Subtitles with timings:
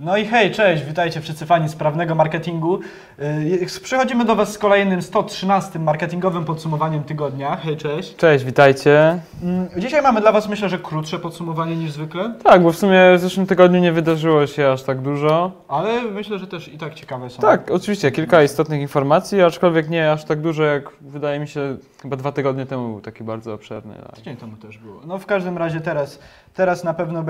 [0.00, 2.78] No i hej, cześć, witajcie wszyscy fani sprawnego marketingu.
[3.18, 7.56] Yy, Przychodzimy do Was z kolejnym 113 marketingowym podsumowaniem tygodnia.
[7.56, 8.16] Hej, cześć.
[8.16, 9.18] Cześć, witajcie.
[9.42, 13.00] Mm, Dzisiaj mamy dla Was myślę, że krótsze podsumowanie niż zwykle, Tak, bo w sumie
[13.16, 15.52] w zeszłym tygodniu nie wydarzyło się aż tak dużo.
[15.68, 17.42] ale myślę, że też i tak ciekawe są.
[17.42, 22.16] Tak, oczywiście, kilka istotnych informacji, aczkolwiek nie aż tak dużo, jak wydaje mi się chyba
[22.16, 23.94] dwa tygodnie temu był taki bardzo obszerny.
[24.06, 24.16] tak.
[24.16, 25.00] Tydzień temu też było.
[25.06, 26.18] No w każdym razie teraz,
[26.56, 27.24] teraz na pewno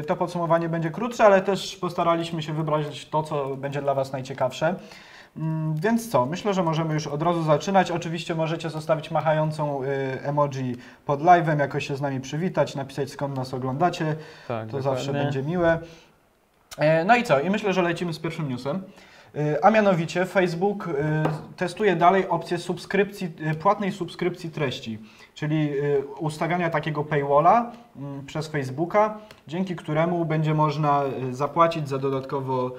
[0.00, 4.12] y, to podsumowanie będzie krótsze, ale też postaraliśmy się wybrać to, co będzie dla Was
[4.12, 4.74] najciekawsze.
[5.36, 7.90] Mm, Więc co, myślę, że możemy już od razu zaczynać.
[7.90, 9.86] Oczywiście możecie zostawić machającą y,
[10.22, 14.04] emoji pod live'em, jakoś się z nami przywitać, napisać skąd nas oglądacie.
[14.48, 14.82] Tak, To dokładnie.
[14.82, 15.78] zawsze będzie miłe.
[16.78, 17.40] E, No i co?
[17.40, 18.82] I myślę, że lecimy z pierwszym newsem.
[19.34, 21.22] E, A mianowicie Facebook e,
[21.56, 24.98] testuje dalej opcję subskrypcji, e, płatnej subskrypcji treści,
[25.34, 25.70] czyli
[26.18, 32.70] ustawiania takiego paywalla mm, przez Facebooka, dzięki któremu będzie można zapłacić za dodatkowo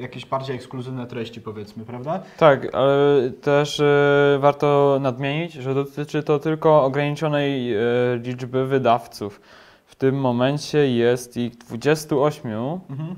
[0.00, 2.22] jakieś bardziej ekskluzywne treści, powiedzmy, prawda?
[2.38, 3.82] Tak, ale też
[4.38, 7.74] warto nadmienić, że dotyczy to tylko ograniczonej
[8.22, 9.40] liczby wydawców.
[9.86, 12.52] W tym momencie jest ich 28
[12.90, 13.16] Mhm.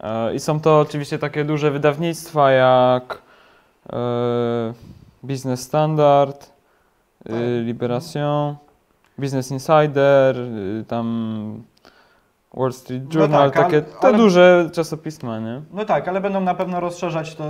[0.00, 3.22] E, i są to oczywiście takie duże wydawnictwa jak
[3.92, 3.96] e,
[5.22, 6.52] Business Standard,
[7.24, 7.32] Tak.
[7.36, 8.54] e, Liberation,
[9.18, 10.36] Business Insider,
[10.88, 11.62] tam
[12.54, 15.60] Wall Street No Journal, tak, takie te ale- duże czasopisma, nie?
[15.72, 17.44] No tak, ale będą na pewno rozszerzać to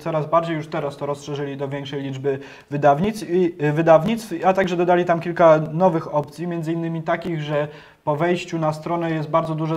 [0.00, 0.56] coraz bardziej.
[0.56, 2.38] Już teraz to rozszerzyli do większej liczby
[2.70, 7.68] wydawnictw, i, wydawnictw a także dodali tam kilka nowych opcji, między innymi takich, że
[8.04, 9.76] po wejściu na stronę jest bardzo, duże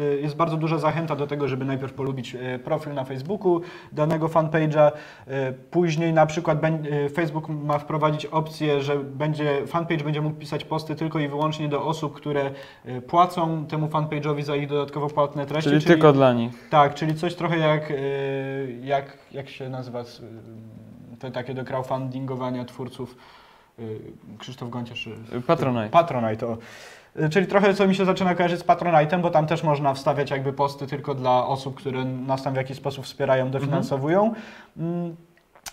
[0.00, 3.60] y, jest bardzo duża zachęta do tego, żeby najpierw polubić y, profil na Facebooku
[3.92, 4.90] danego fanpage'a.
[4.90, 6.58] y, Później na przykład
[7.14, 11.84] Facebook ma wprowadzić opcję, że będzie, fanpage będzie mógł pisać posty tylko i wyłącznie do
[11.84, 12.50] osób, które
[13.06, 15.70] płacą temu fanpage'owi za ich dodatkowo płatne treści.
[15.70, 16.68] Czyli tylko dla nich.
[16.70, 17.92] Tak, czyli coś trochę jak,
[18.82, 20.04] jak, jak się nazywa
[21.18, 23.16] te takie do crowdfundingowania twórców
[24.38, 25.08] Krzysztof Gonciarz.
[25.46, 25.88] Patronite.
[25.88, 26.56] Patronite, o.
[27.20, 30.30] Y, Czyli trochę co mi się zaczyna kojarzyć z Patronite'em, bo tam też można wstawiać
[30.30, 34.34] jakby posty tylko dla osób, które nas tam w jakiś sposób wspierają, dofinansowują.
[34.76, 35.16] Mm,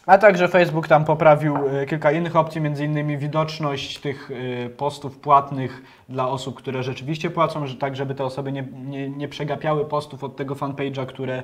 [0.06, 5.18] A także Facebook tam poprawił y, kilka innych opcji, między innymi widoczność tych y, postów
[5.18, 9.86] płatnych dla osób, które rzeczywiście płacą, że tak żeby te osoby nie, nie, nie przegapiały
[9.86, 11.44] postów od tego fanpage'a, które,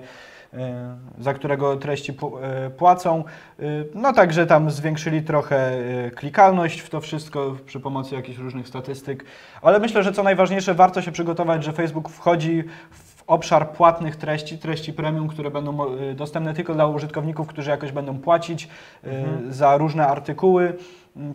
[1.19, 3.23] za którego treści y, płacą.
[3.59, 5.71] Y, No także tam zwiększyli trochę
[6.07, 9.25] y, klikalność w to wszystko przy pomocy jakichś różnych statystyk,
[9.61, 14.57] ale myślę, że co najważniejsze warto się przygotować, że Facebook wchodzi w obszar płatnych treści,
[14.57, 18.63] treści premium, które będą y, dostępne tylko dla użytkowników, którzy jakoś będą płacić
[19.03, 19.53] y, Mhm.
[19.53, 20.73] za różne artykuły.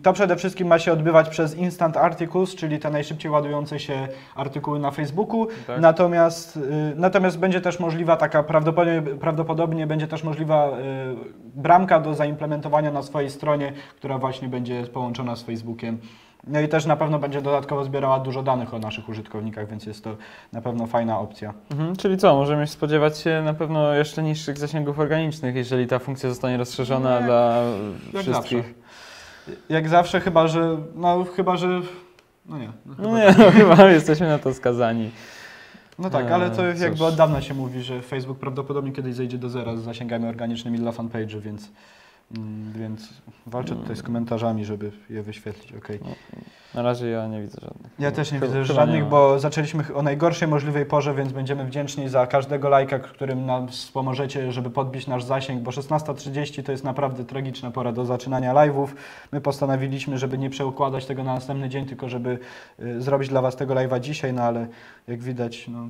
[0.03, 4.79] To przede wszystkim ma się odbywać przez Instant Articles, czyli te najszybciej ładujące się artykuły
[4.79, 5.47] na Facebooku.
[5.67, 5.81] Tak?
[5.81, 6.61] Natomiast, y,
[6.95, 10.71] natomiast będzie też możliwa taka, prawdopodobnie, prawdopodobnie będzie też możliwa y,
[11.55, 15.97] bramka do zaimplementowania na swojej stronie, która właśnie będzie połączona z Facebookiem.
[16.47, 20.03] No i też na pewno będzie dodatkowo zbierała dużo danych o naszych użytkownikach, więc jest
[20.03, 20.15] to
[20.53, 21.53] na pewno fajna opcja.
[21.71, 26.29] Mhm, czyli co, możemy spodziewać się na pewno jeszcze niższych zasięgów organicznych, jeżeli ta funkcja
[26.29, 27.63] zostanie rozszerzona jak- dla
[28.13, 28.63] Jak wszystkich.
[28.63, 28.80] zawsze.
[29.69, 30.77] Jak zawsze, chyba że.
[30.95, 31.81] No chyba, że.
[32.45, 32.71] No nie.
[32.85, 35.11] No, chyba No nie, no, chyba jesteśmy na to skazani.
[35.99, 39.37] No tak, ale to Eee, jakby od dawna się mówi, że Facebook prawdopodobnie kiedyś zejdzie
[39.37, 41.71] do zera z zasięgami organicznymi dla fanpage'y, więc,
[42.75, 43.09] więc
[43.45, 45.73] walczę tutaj z komentarzami, żeby je wyświetlić.
[45.73, 45.99] okej.
[46.75, 47.91] Na razie ja nie widzę żadnych.
[47.99, 51.31] Ja też nie Chyba- widzę chyba żadnych, nie bo zaczęliśmy o najgorszej możliwej porze, więc
[51.31, 56.71] będziemy wdzięczni za każdego lajka, którym nam wspomożecie, żeby podbić nasz zasięg, bo 16.30 to
[56.71, 58.87] jest naprawdę tragiczna pora do zaczynania live'ów.
[59.31, 62.39] My postanowiliśmy, żeby nie przeukładać tego na następny dzień, tylko żeby
[62.79, 64.67] y, zrobić dla Was tego live'a dzisiaj, no ale
[65.07, 65.89] jak widać, no,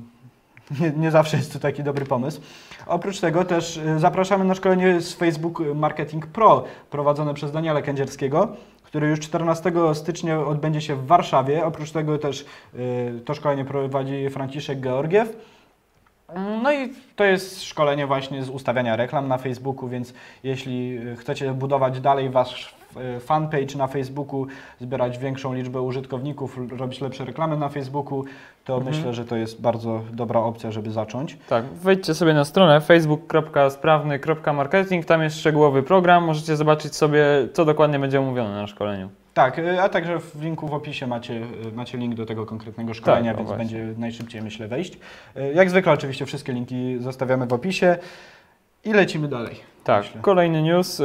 [0.80, 2.40] nie, nie zawsze jest to taki dobry pomysł.
[2.86, 8.48] Oprócz tego też y, zapraszamy na szkolenie z Facebook Marketing Pro prowadzone przez Daniela Kędzierskiego,
[8.82, 11.64] który już 14 stycznia odbędzie się w Warszawie.
[11.64, 12.44] Oprócz tego też
[12.74, 15.28] y, to szkolenie prowadzi Franciszek Georgiew.
[16.62, 20.14] No i to jest szkolenie właśnie z ustawiania reklam na Facebooku, więc
[20.44, 22.74] jeśli y, chcecie budować dalej wasz
[23.16, 24.46] y, fanpage na Facebooku,
[24.80, 28.24] zbierać większą liczbę użytkowników, robić lepsze reklamy na Facebooku,
[28.64, 28.96] to Mhm.
[28.96, 31.36] myślę, że to jest bardzo dobra opcja, żeby zacząć.
[31.48, 37.98] Tak, wejdźcie sobie na stronę facebook.sprawny.marketing, tam jest szczegółowy program, możecie zobaczyć sobie, co dokładnie
[37.98, 39.08] będzie omówione na szkoleniu.
[39.34, 42.94] Tak, y, a także w linku w opisie macie, y, macie link do tego konkretnego
[42.94, 43.78] szkolenia, Tak, więc właśnie.
[43.78, 44.98] będzie najszybciej, myślę, wejść.
[45.36, 47.96] Y, Jak zwykle oczywiście wszystkie linki zostawiamy w opisie
[48.84, 49.56] i lecimy dalej.
[49.84, 50.20] Tak, Myślę.
[50.20, 51.02] kolejny news.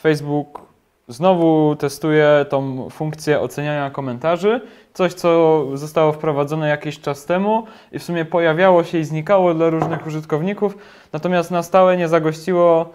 [0.00, 0.60] Facebook
[1.08, 4.60] znowu testuję tą funkcję oceniania komentarzy.
[4.94, 9.70] Coś, co zostało wprowadzone jakiś czas temu i w sumie pojawiało się i znikało dla
[9.70, 10.76] różnych użytkowników,
[11.12, 12.92] natomiast na stałe nie zagościło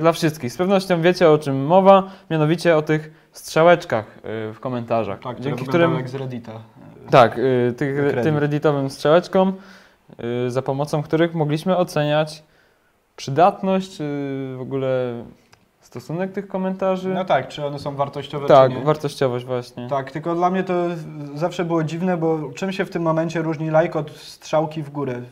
[0.00, 0.52] dla wszystkich.
[0.52, 5.64] Z pewnością wiecie o czym mowa, mianowicie o tych strzałeczkach y, w komentarzach, Tak, dzięki
[5.66, 6.52] którym jak z Reddita.
[7.10, 9.52] tak, y, tych, tym redditowym strzałeczkom,
[10.46, 12.42] y, za pomocą których mogliśmy oceniać
[13.16, 14.04] przydatność, y,
[14.56, 15.24] w ogóle
[15.80, 17.08] stosunek tych komentarzy.
[17.08, 18.84] No tak, czy one są wartościowe, tak, czy nie.
[18.84, 19.88] wartościowość właśnie.
[19.88, 20.74] Tak, tylko dla mnie to
[21.34, 25.22] zawsze było dziwne, bo czym się w tym momencie różni like od strzałki w górę?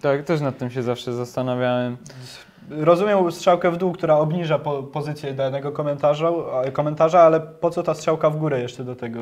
[0.00, 1.96] Tak, też nad tym się zawsze zastanawiałem.
[2.68, 6.30] Rozumiem strzałkę w dół, która obniża po, pozycję danego komentarza,
[6.72, 9.20] komentarza, ale po co ta strzałka w górę jeszcze do tego?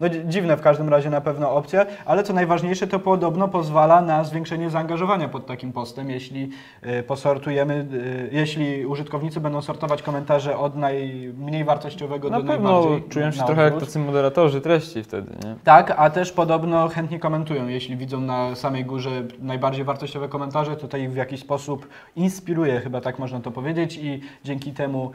[0.00, 4.00] No dzi- dziwne w każdym razie na pewno opcja, ale co najważniejsze, to podobno pozwala
[4.00, 6.50] na zwiększenie zaangażowania pod takim postem, jeśli
[6.86, 13.08] y, posortujemy, y, jeśli użytkownicy będą sortować komentarze od najmniej wartościowego Na do pewno najbardziej
[13.08, 15.54] czują się trochę jak tacy moderatorzy treści wtedy, nie?
[15.64, 17.68] Tak, a też podobno chętnie komentują.
[17.68, 19.10] Jeśli widzą na samej górze
[19.40, 23.96] najbardziej wartościowe komentarze, to to ich w jakiś sposób inspiruje, chyba tak można to powiedzieć
[24.02, 25.10] i dzięki temu,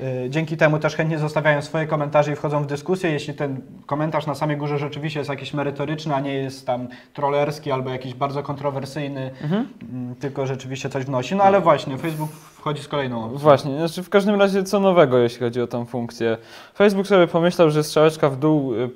[0.00, 3.10] y, dzięki temu też chętnie zostawiają swoje komentarze i wchodzą w dyskusję.
[3.10, 7.72] Jeśli ten komentarz na samej górze rzeczywiście jest jakiś merytoryczny, a nie jest tam trollerski
[7.72, 9.68] albo jakiś bardzo kontrowersyjny, Mhm.
[9.92, 11.34] mm, tylko rzeczywiście coś wnosi.
[11.36, 13.38] No ale właśnie, Facebook wchodzi z kolejną opcją.
[13.38, 16.36] Właśnie, znaczy w każdym razie co nowego, jeśli chodzi o tą funkcję.
[16.74, 18.90] Facebook sobie pomyślał, że strzałeczka w dół y,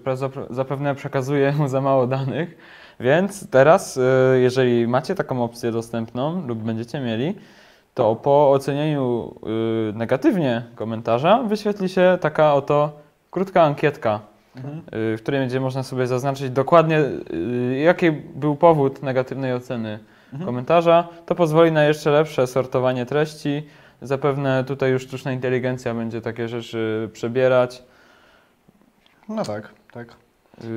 [0.51, 2.57] zapewne przekazuje mu za mało danych,
[3.01, 4.03] więc teraz, y,
[4.43, 7.35] jeżeli macie taką opcję dostępną lub będziecie mieli,
[7.95, 9.35] to po ocenieniu
[9.91, 12.93] y, negatywnie komentarza wyświetli się taka oto
[13.31, 14.21] krótka ankietka,
[14.57, 14.79] Mhm.
[14.79, 19.99] y, w której będzie można sobie zaznaczyć dokładnie, y, jaki był powód negatywnej oceny
[20.33, 20.47] Mhm.
[20.47, 21.09] komentarza.
[21.27, 23.63] To pozwoli na jeszcze lepsze sortowanie treści.
[24.03, 27.83] Zapewne tutaj już sztuczna inteligencja będzie takie rzeczy przebierać.
[29.29, 30.09] No tak, tak.
[30.65, 30.69] Yy,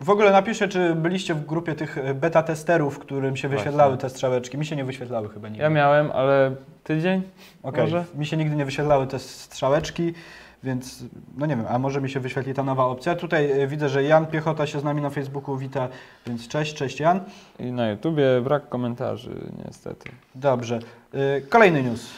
[0.00, 4.08] W ogóle napiszę, czy byliście w grupie tych beta testerów, którym się wyświetlały Właśnie.
[4.08, 4.58] te strzałeczki.
[4.58, 5.62] Mi się nie wyświetlały chyba nigdy.
[5.62, 6.54] Ja miałem, ale
[6.84, 7.22] tydzień?
[7.64, 8.04] Może?
[8.14, 10.14] Mi się nigdy nie wyświetlały te strzałeczki,
[10.62, 11.04] więc
[11.36, 13.14] no nie wiem, a może mi się wyświetli ta nowa opcja.
[13.14, 15.88] Tutaj e, widzę, że Jan Piechota się z nami na Facebooku wita,
[16.26, 17.20] więc cześć, cześć Jan.
[17.58, 19.30] I na YouTubie brak komentarzy,
[19.66, 20.10] niestety.
[20.34, 20.78] Dobrze.
[21.14, 22.10] E, Kolejny news.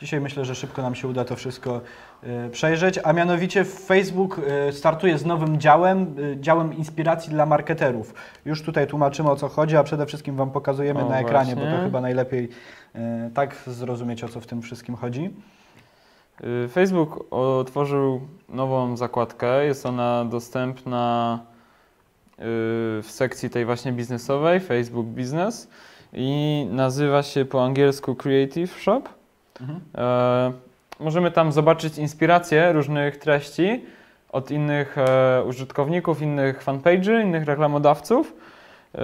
[0.00, 1.80] Dzisiaj myślę, że szybko nam się uda to wszystko
[2.22, 4.40] e, przejrzeć, a mianowicie Facebook
[4.72, 8.14] startuje z nowym działem, działem inspiracji dla marketerów.
[8.44, 11.60] Już tutaj tłumaczymy o co chodzi, a przede wszystkim Wam pokazujemy O, na ekranie, bo
[11.60, 11.78] właśnie.
[11.78, 12.48] to chyba najlepiej
[13.34, 15.30] tak zrozumieć o co w tym wszystkim chodzi.
[16.40, 19.64] Yy, Facebook otworzył nową zakładkę.
[19.64, 21.38] Jest ona dostępna
[22.38, 22.44] yy,
[23.02, 25.68] w sekcji tej właśnie biznesowej, Facebook Business
[26.12, 29.02] i nazywa się po angielsku Creative Shop.
[29.60, 29.80] Mhm.
[29.94, 30.52] E,
[31.00, 33.84] możemy tam zobaczyć inspiracje różnych treści
[34.32, 38.32] od innych e, użytkowników, innych fanpage'y, innych reklamodawców,
[38.94, 38.98] e,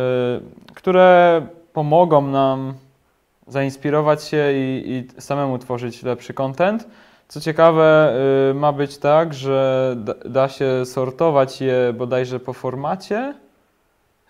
[0.75, 2.75] które pomogą nam
[3.47, 6.89] zainspirować się i, i samemu tworzyć lepszy content.
[7.33, 8.15] Co ciekawe,
[8.51, 13.35] y, ma być tak, że da, się sortować je bodajże po formacie,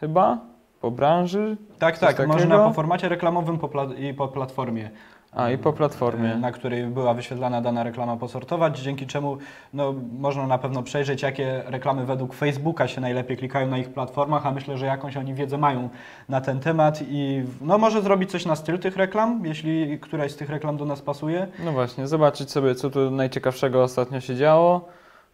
[0.01, 0.39] chyba,
[0.81, 2.69] po branży, Tak, tak, można takiego?
[2.69, 4.91] po formacie reklamowym po i po platformie.
[5.33, 6.37] A i po platformie.
[6.37, 9.37] Na której była wyświetlana dana reklama posortować, dzięki czemu
[9.75, 14.47] no, można na pewno przejrzeć, jakie reklamy według Facebooka się najlepiej klikają na ich platformach,
[14.47, 15.89] a myślę, że jakąś oni wiedzę mają
[16.29, 20.37] na ten temat i no, może zrobić coś na styl tych reklam, jeśli któraś z
[20.37, 21.47] tych reklam do nas pasuje.
[21.65, 24.89] No właśnie, zobaczyć sobie, co tu najciekawszego ostatnio się działo,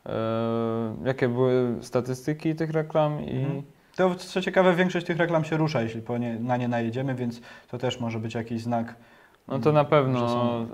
[0.06, 0.10] e,
[1.04, 3.62] jakie były statystyki tych reklam i Mhm.
[3.96, 7.40] To co ciekawe, większość tych reklam się rusza, jeśli po nie, na nie najedziemy, więc
[7.68, 8.94] to też może być jakiś znak,
[9.48, 10.66] no to na pewno Że są-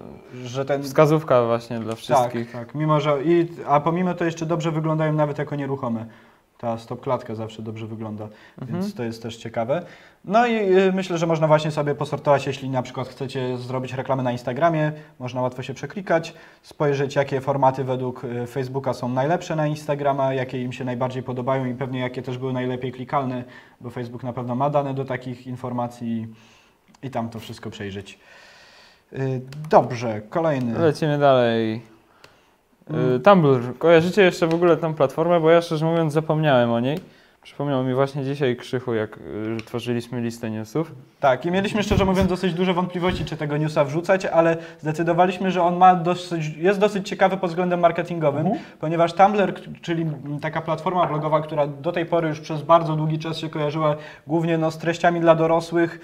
[0.44, 2.52] że ten wskazówka właśnie dla wszystkich.
[2.52, 2.74] Tak, tak.
[2.74, 6.06] Mimo, że i, a pomimo to jeszcze dobrze wyglądają nawet jako nieruchome.
[6.58, 8.28] Ta stop klatka zawsze dobrze wygląda,
[8.60, 8.80] Mhm.
[8.80, 9.82] więc to jest też ciekawe.
[10.24, 14.22] No i y, myślę, że można właśnie sobie posortować, jeśli na przykład chcecie zrobić reklamę
[14.22, 19.66] na Instagramie, można łatwo się przeklikać, spojrzeć jakie formaty według y, Facebooka są najlepsze na
[19.66, 23.44] Instagrama, jakie im się najbardziej podobają i pewnie jakie też były najlepiej klikalne,
[23.80, 26.26] bo Facebook na pewno ma dane do takich informacji
[27.02, 28.18] i tam to wszystko przejrzeć.
[29.14, 29.40] Y,
[29.70, 30.78] Dobrze, kolejny.
[30.78, 31.82] Lecimy dalej.
[32.90, 33.12] Mm.
[33.14, 33.78] Y, Tumblr.
[33.78, 35.40] Kojarzycie jeszcze w ogóle tą platformę?
[35.40, 36.98] Bo ja szczerze mówiąc zapomniałem o niej.
[37.42, 39.20] Przypomniał mi właśnie dzisiaj Krzychu, jak y,
[39.66, 40.92] tworzyliśmy listę newsów.
[41.20, 45.62] Tak, i mieliśmy szczerze mówiąc dosyć duże wątpliwości, czy tego newsa wrzucać, ale zdecydowaliśmy, że
[45.62, 48.64] on ma dosyć, jest dosyć ciekawy pod względem marketingowym, Mhm.
[48.80, 50.06] ponieważ Tumblr, czyli
[50.42, 54.58] taka platforma blogowa, która do tej pory już przez bardzo długi czas się kojarzyła głównie
[54.58, 56.00] no, z treściami dla dorosłych,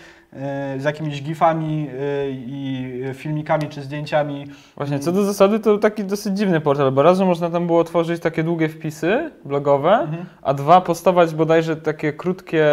[0.78, 4.46] z jakimiś gifami e, i filmikami czy zdjęciami.
[4.76, 7.84] Właśnie, co do zasady to taki dosyć dziwny portal, bo raz, że można tam było
[7.84, 10.24] tworzyć takie długie wpisy blogowe, Mhm.
[10.42, 12.66] a dwa, postawać bodajże takie krótkie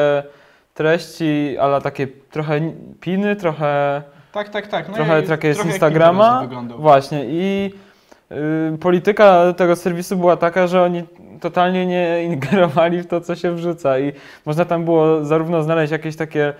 [0.73, 2.61] treści, ale takie trochę
[2.99, 4.87] piny, trochę, Tak, tak, tak.
[4.89, 6.47] No trochę takie z Instagrama.
[6.77, 7.73] Właśnie i
[8.73, 11.03] y, polityka tego serwisu była taka, że oni
[11.41, 14.11] totalnie nie ingerowali w to, co się wrzuca i
[14.45, 16.53] można tam było zarówno znaleźć jakieś takie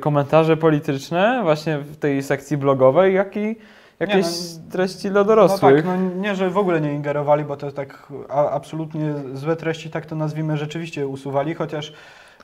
[0.00, 3.56] komentarze polityczne właśnie w tej sekcji blogowej, jak i
[4.00, 5.76] jakieś no, treści dla No dorosłych.
[5.76, 9.90] tak, no nie, że w ogóle nie ingerowali, bo to tak a, absolutnie złe treści,
[9.90, 11.92] tak to nazwijmy, rzeczywiście usuwali, chociaż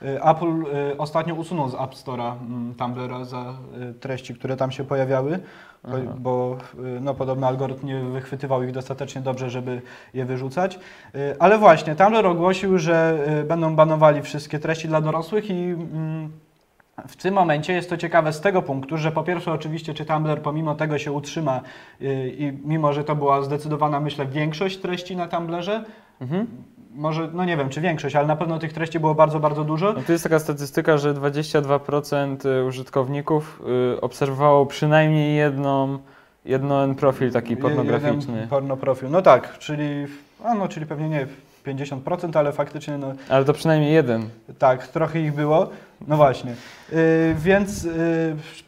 [0.01, 0.45] y, Apple
[0.91, 3.53] y, ostatnio usunął z App Store'a mm, Tumblra za
[3.89, 5.39] y, treści, które tam się pojawiały,
[5.83, 6.13] bo, Aha.
[6.17, 6.57] bo
[6.97, 9.81] y, no, podobno algorytm nie wychwytywał ich dostatecznie dobrze, żeby
[10.13, 10.79] je wyrzucać.
[11.15, 16.31] Y, Ale właśnie, Tumblr ogłosił, że y, będą banowali wszystkie treści dla dorosłych i mm,
[17.07, 20.41] w tym momencie jest to ciekawe z tego punktu, że po pierwsze oczywiście czy Tumblr
[20.41, 21.61] pomimo tego się utrzyma
[21.99, 25.83] yy, i mimo, że to była zdecydowana myślę większość treści na Tumblrze,
[26.21, 26.47] Mhm.
[26.95, 29.93] może, no nie wiem czy większość, ale na pewno tych treści było bardzo, bardzo dużo.
[29.93, 33.61] No to jest taka statystyka, że 22% użytkowników
[33.97, 35.99] y, obserwowało przynajmniej jedną,
[36.45, 38.33] jeden profil taki pornograficzny.
[38.33, 40.05] jeden Pornoprofil, no tak, czyli,
[40.57, 41.27] no, czyli pewnie nie
[41.65, 44.29] 50%, ale faktycznie no, Ale to przynajmniej jeden.
[44.59, 45.69] Tak, trochę ich było.
[46.07, 46.51] No właśnie.
[46.91, 46.97] Yy,
[47.37, 47.91] więc yy,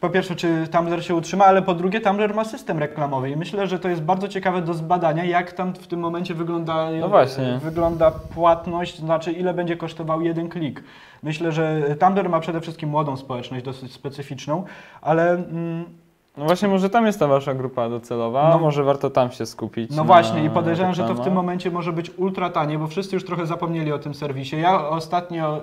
[0.00, 3.66] po pierwsze, czy Tumblr się utrzyma, ale po drugie, Tumblr ma system reklamowy i myślę,
[3.66, 7.58] że to jest bardzo ciekawe do zbadania, jak tam w tym momencie wygląda, No właśnie.
[7.62, 10.82] wygląda płatność, znaczy ile będzie kosztował jeden klik.
[11.22, 14.64] Myślę, że Tumblr ma przede wszystkim młodą społeczność, dosyć specyficzną,
[15.00, 15.84] ale mm,
[16.36, 18.58] No właśnie, może tam jest ta wasza grupa docelowa, No.
[18.58, 19.90] może warto tam się skupić.
[19.96, 23.16] No właśnie i podejrzewam, że to w tym momencie może być ultra tanie, bo wszyscy
[23.16, 24.56] już trochę zapomnieli o tym serwisie.
[24.56, 25.60] Ja ostatnio y,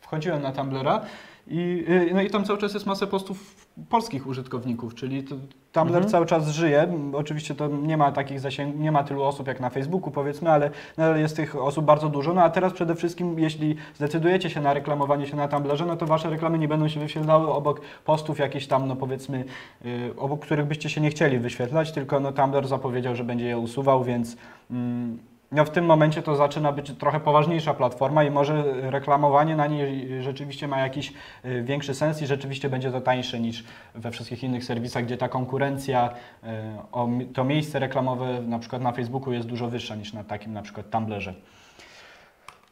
[0.00, 1.00] wchodziłem na Tumblra
[1.46, 5.34] i, y, no i tam cały czas jest masa postów polskich użytkowników, czyli to,
[5.72, 6.10] Tumblr Mhm.
[6.10, 6.88] cały czas żyje.
[7.12, 10.70] Oczywiście to nie ma takich zasięgów, nie ma tylu osób jak na Facebooku powiedzmy, ale
[10.96, 12.34] nadal jest tych osób bardzo dużo.
[12.34, 16.06] No a teraz przede wszystkim, jeśli zdecydujecie się na reklamowanie się na Tumblrze, no to
[16.06, 19.44] wasze reklamy nie będą się wyświetlały obok postów jakichś tam, no powiedzmy,
[19.86, 23.58] y, obok których byście się nie chcieli wyświetlać, tylko no Tumblr zapowiedział, że będzie je
[23.58, 24.36] usuwał, więc
[24.70, 25.18] mm,
[25.52, 30.08] no w tym momencie to zaczyna być trochę poważniejsza platforma i może reklamowanie na niej
[30.22, 31.12] rzeczywiście ma jakiś
[31.44, 33.64] y, większy sens i rzeczywiście będzie to tańsze niż
[33.94, 36.10] we wszystkich innych serwisach, gdzie ta konkurencja,
[36.44, 36.46] y,
[36.92, 40.62] o, to miejsce reklamowe na przykład na Facebooku jest dużo wyższa niż na takim na
[40.62, 41.30] przykład Tumblrze.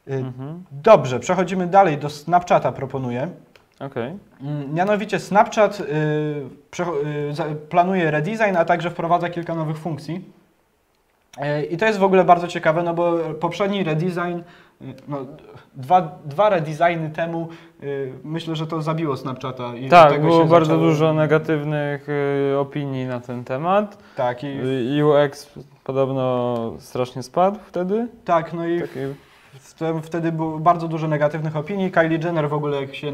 [0.09, 0.65] Y, Mhm.
[0.73, 3.29] Dobrze, przechodzimy dalej do Snapchata proponuję.
[3.81, 4.13] Okej.
[4.43, 5.83] Mm, Mianowicie Snapchat
[7.71, 10.25] planuje redesign, a także wprowadza kilka nowych funkcji.
[11.39, 15.19] Y, I to jest w ogóle bardzo ciekawe, no bo poprzedni redesign, y, no,
[15.75, 17.49] dwa, dwa redesigny temu,
[17.83, 19.75] y, myślę, że to zabiło Snapchata.
[19.77, 22.09] I Tak, było bardzo zaczęło- dużo negatywnych
[22.53, 23.99] y, opinii na ten temat.
[24.17, 25.51] Tak, i, UX
[25.85, 28.09] podobno strasznie spadł wtedy.
[28.25, 29.26] tak, no i Takie, w-
[30.03, 31.91] wtedy było bardzo dużo negatywnych opinii.
[31.91, 33.13] Kylie Jenner w ogóle jak się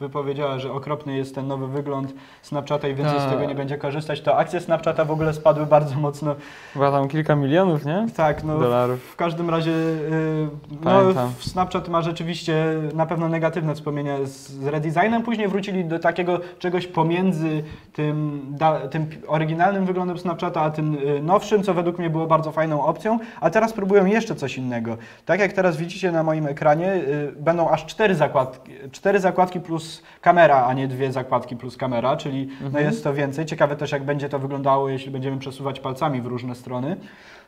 [0.00, 4.20] wypowiedziała, że okropny jest ten nowy wygląd Snapchata i więcej z tego nie będzie korzystać,
[4.20, 6.34] to akcje Snapchata w ogóle spadły bardzo mocno.
[6.72, 8.06] chyba tam kilka milionów, nie?
[8.16, 9.00] Tak, no Dolarów.
[9.00, 11.32] W każdym razie yy, no, Pamiętam.
[11.38, 15.22] Snapchat ma rzeczywiście na pewno negatywne wspomnienia z, z redesignem.
[15.22, 21.22] Później wrócili do takiego czegoś pomiędzy tym, da, tym oryginalnym wyglądem Snapchata, a tym y,
[21.22, 23.18] nowszym, co według mnie było bardzo fajną opcją.
[23.40, 24.96] A teraz próbują jeszcze coś innego.
[25.24, 30.02] Tak jak teraz widzicie na moim ekranie, y, będą aż cztery zakładki, cztery zakładki plus
[30.20, 32.84] kamera, a nie dwie zakładki plus kamera, czyli no Mhm.
[32.84, 33.46] jest to więcej.
[33.46, 36.96] Ciekawe też, jak będzie to wyglądało, jeśli będziemy przesuwać palcami w różne strony.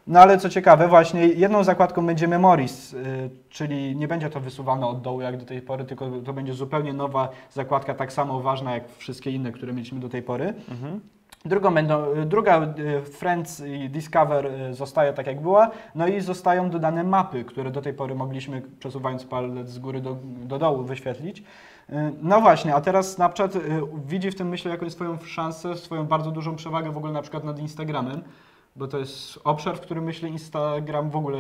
[0.07, 4.87] No ale co ciekawe, właśnie jedną zakładką będzie Memories, y, czyli nie będzie to wysuwane
[4.87, 8.75] od dołu jak do tej pory, tylko to będzie zupełnie nowa zakładka, tak samo ważna
[8.75, 10.55] jak wszystkie inne, które mieliśmy do tej pory.
[10.71, 11.01] Mhm.
[11.47, 16.21] Drugą będą, y, druga y, Friends i Discover y, zostaje tak jak była, no i
[16.21, 20.83] zostają dodane mapy, które do tej pory mogliśmy przesuwając palec z góry do, do dołu
[20.85, 21.43] wyświetlić.
[22.23, 23.53] No właśnie, a teraz Snapchat
[24.07, 27.45] widzi w tym myślę jakąś swoją szansę, swoją bardzo dużą przewagę w ogóle na przykład
[27.45, 28.23] nad Instagramem,
[28.77, 31.39] bo to jest obszar, w którym myślę Instagram w ogóle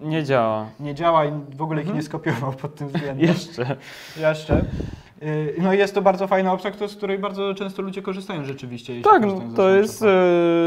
[0.00, 0.66] Nie działa.
[0.80, 1.96] nie działa i w ogóle ich Mhm.
[1.98, 3.26] nie skopiował pod tym względem.
[3.28, 3.76] Jeszcze.
[4.20, 4.64] Jeszcze.
[5.22, 9.02] Y, No i jest to bardzo fajna opcja, z której bardzo często ludzie korzystają rzeczywiście.
[9.02, 10.06] Tak, no, to jest y,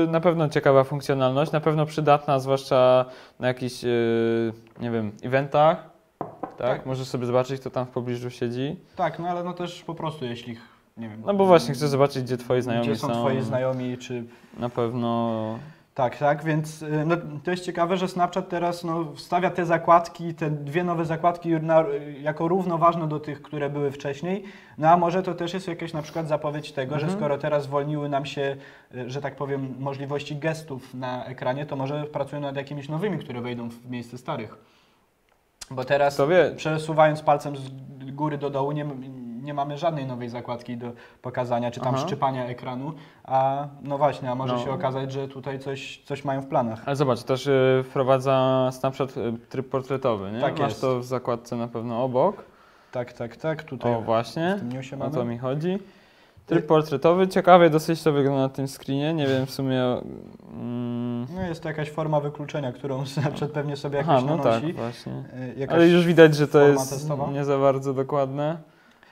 [0.07, 3.05] na pewno ciekawa funkcjonalność, na pewno przydatna, zwłaszcza
[3.39, 6.57] na jakichś, y, nie wiem, eventach, tak?
[6.57, 6.85] Tak.
[6.85, 8.75] Możesz sobie zobaczyć, kto tam w pobliżu siedzi.
[8.95, 10.57] Tak, no ale no też po prostu jeśli,
[10.97, 11.21] nie wiem...
[11.25, 14.23] No bo właśnie chcesz zobaczyć, gdzie twoi znajomi Gdzie są twoi znajomi, czy
[14.59, 15.59] Na pewno
[15.95, 20.33] Tak, tak, więc y, no, to jest ciekawe, że Snapchat teraz no, wstawia te zakładki,
[20.33, 21.83] te dwie nowe zakładki na,
[22.21, 24.43] jako równoważne do tych, które były wcześniej.
[24.77, 27.19] No a może to też jest jakaś na przykład zapowiedź tego, że Mhm.
[27.19, 28.55] skoro teraz zwolniły nam się,
[28.95, 33.41] y, że tak powiem, możliwości gestów na ekranie, to może pracują nad jakimiś nowymi, które
[33.41, 34.57] wejdą w miejsce starych.
[35.71, 36.21] Bo teraz
[36.55, 37.69] przesuwając palcem z
[38.11, 38.85] góry do dołu nie,
[39.45, 42.03] nie mamy żadnej nowej zakładki do pokazania, czy tam Aha.
[42.05, 44.59] szczypania ekranu, a no właśnie, a może No.
[44.63, 46.81] się okazać, że tutaj coś, coś mają w planach.
[46.85, 50.41] Ale zobacz, też y, wprowadza Snapchat y, tryb portretowy, nie?
[50.41, 50.81] Tak Masz jest.
[50.81, 52.43] to w zakładce na pewno obok.
[52.91, 54.55] Tak, tak, tak, tutaj O, właśnie.
[54.57, 55.11] w tym newsie O mamy.
[55.11, 55.77] to mi chodzi.
[56.45, 59.81] Tryb portretowy, ciekawie dosyć to wygląda na tym screenie, nie wiem w sumie...
[60.53, 64.45] Mm, No jest to jakaś forma wykluczenia, którą Snapchat pewnie sobie jakoś aha, no tak,
[64.45, 64.73] nanosi.
[64.73, 65.13] właśnie.
[65.13, 65.75] Y, Jakaś...
[65.75, 67.31] Ale już widać, że to jest testowa?
[67.31, 68.57] nie za bardzo dokładne.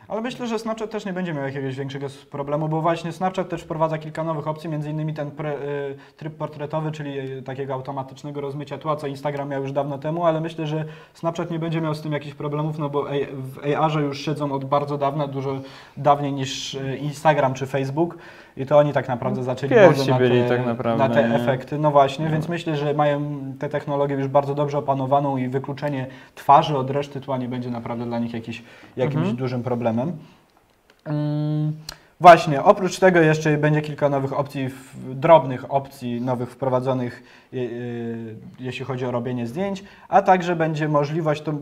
[0.07, 3.61] Ale myślę, że Snapchat też nie będzie miał jakiegoś większego problemu, bo właśnie Snapchat też
[3.61, 8.41] wprowadza kilka nowych opcji, między innymi ten pre, y, tryb portretowy, czyli y, takiego automatycznego
[8.41, 11.95] rozmycia tła, co Instagram miał już dawno temu, ale myślę, że Snapchat nie będzie miał
[11.95, 15.61] z tym jakichś problemów, no bo w AR-ze już siedzą od bardzo dawna, dużo
[15.97, 18.17] dawniej niż y, Instagram czy Facebook
[18.57, 21.35] i to oni tak naprawdę zaczęli Pierwsi na byli te, tak naprawdę, na te nie?
[21.35, 21.77] efekty.
[21.77, 23.21] No właśnie, więc myślę, że mają
[23.59, 28.05] tę technologię już bardzo dobrze opanowaną i wykluczenie twarzy od reszty tła nie będzie naprawdę
[28.05, 28.63] dla nich jakiś,
[28.97, 29.35] jakimś Mhm.
[29.35, 30.11] dużym problemem.
[31.05, 31.73] Mm,
[32.21, 37.23] Właśnie, oprócz tego jeszcze będzie kilka nowych opcji, drobnych opcji nowych wprowadzonych,
[38.59, 41.53] jeśli chodzi o robienie zdjęć, a także będzie możliwość, to,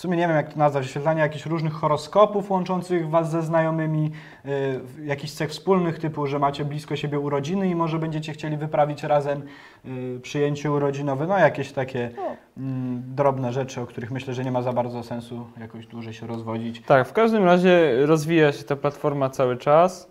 [0.00, 4.10] w sumie nie wiem jak to nazwać, wyświetlania jakichś różnych horoskopów łączących Was ze znajomymi,
[4.44, 9.02] y, jakichś cech wspólnych typu, że macie blisko siebie urodziny i może będziecie chcieli wyprawić
[9.02, 9.42] razem
[9.84, 12.10] y, przyjęcie urodzinowe, no jakieś takie
[12.56, 16.26] mm, drobne rzeczy, o których myślę, że nie ma za bardzo sensu jakoś dłużej się
[16.26, 16.82] rozwodzić.
[16.86, 20.09] Tak, w każdym razie rozwija się ta platforma cały czas.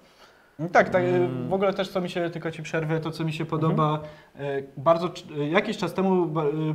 [0.59, 1.03] No Tak, tak.
[1.03, 1.49] Mm.
[1.49, 3.99] W ogóle też co mi się, tylko ci przerwę, to co mi się podoba,
[4.35, 5.07] e, bardzo
[5.39, 6.27] e, jakiś czas temu,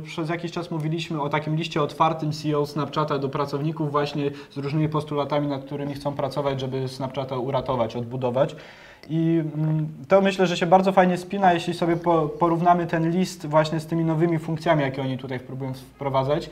[0.03, 4.89] przez jakiś czas mówiliśmy o takim liście otwartym CEO Snapchata do pracowników właśnie z różnymi
[4.89, 8.55] postulatami, nad którymi chcą pracować, żeby Snapchata uratować, odbudować.
[9.09, 13.45] I mm, to myślę, że się bardzo fajnie spina, jeśli sobie po, porównamy ten list
[13.45, 16.49] właśnie z tymi nowymi funkcjami, jakie oni tutaj próbują wprowadzać.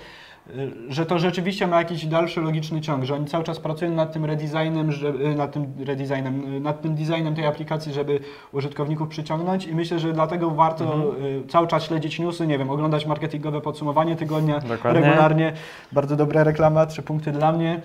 [0.50, 4.14] Y, Że to rzeczywiście ma jakiś dalszy logiczny ciąg, że oni cały czas pracują nad
[4.14, 8.20] tym redesignem, że, y, nad tym redesignem, y, nad tym designem tej aplikacji, żeby
[8.52, 11.26] użytkowników przyciągnąć i myślę, że dlatego warto Mhm.
[11.26, 15.02] y, cały czas śledzić newsy, nie wiem, oglądać marketingowe podsumowanie tygodnia Dokładnie.
[15.02, 15.54] regularnie.
[15.92, 17.82] Bardzo dobra reklama, trzy punkty dla mnie.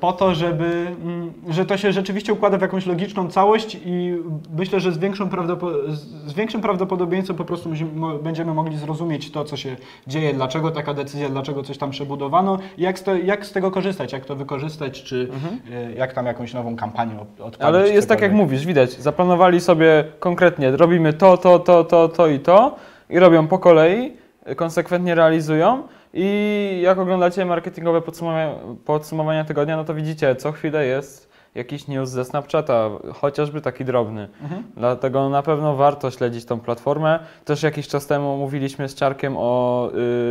[0.00, 4.16] Po to, żeby, mm, że to się rzeczywiście układa w jakąś logiczną całość i
[4.56, 7.70] myślę, że z, większą prawdopo- z- większym prawdopodobieństwem po prostu
[8.22, 12.98] będziemy mogli zrozumieć to, co się dzieje, dlaczego taka decyzja, dlaczego coś tam przebudowano jak
[12.98, 15.28] z, to, jak z tego korzystać, jak to wykorzystać, czy
[15.70, 17.54] y, jak tam jakąś nową kampanię od- odpalić.
[17.54, 17.74] Mhm.
[17.74, 18.46] Ale jest tak jak cokolwiek.
[18.46, 22.76] mówisz, widać, zaplanowali sobie konkretnie, robimy to, to, to, to, to i to
[23.10, 24.12] i robią po kolei,
[24.50, 25.82] y, konsekwentnie realizują
[26.14, 31.27] i jak oglądacie marketingowe podsumowania, podsumowania tygodnia, no to widzicie, co chwilę jest
[31.58, 34.28] jakiś news ze Snapchata, chociażby taki drobny.
[34.42, 34.62] Mhm.
[34.76, 37.18] Dlatego na pewno warto śledzić tą platformę.
[37.44, 39.90] Też jakiś czas temu mówiliśmy z Czarkiem o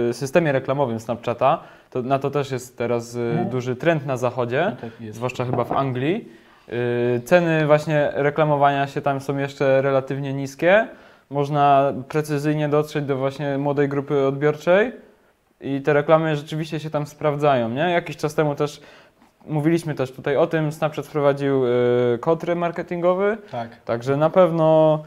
[0.10, 1.60] y, systemie reklamowym Snapchata.
[1.90, 3.50] To, na to też jest teraz y, Mhm.
[3.50, 6.30] duży trend na zachodzie No tak zwłaszcza chyba w Anglii.
[6.68, 10.88] Yy, Ceny właśnie reklamowania się tam są jeszcze relatywnie niskie.
[11.30, 14.92] Można precyzyjnie dotrzeć do właśnie młodej grupy odbiorczej
[15.62, 17.82] i te reklamy rzeczywiście się tam sprawdzają, nie?
[17.82, 18.82] Jakiś czas temu też
[19.46, 23.82] mówiliśmy też tutaj o tym, Snapchat wprowadził yy, kod remarketingowy, Tak.
[23.82, 25.04] także na pewno